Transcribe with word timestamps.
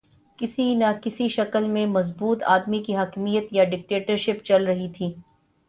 کسی 0.39 0.73
نہ 0.75 0.85
کسی 1.03 1.27
شکل 1.27 1.67
میں 1.67 1.85
مضبوط 1.87 2.43
آدمی 2.47 2.83
کی 2.83 2.95
حاکمیت 2.95 3.53
یا 3.53 3.63
ڈکٹیٹرشپ 3.63 4.43
چل 4.45 4.65
رہی 4.65 4.89
تھی۔ 4.93 5.13